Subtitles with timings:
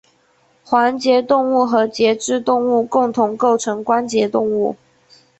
[0.63, 4.75] 环节动物和节肢动物共同构成关节动物。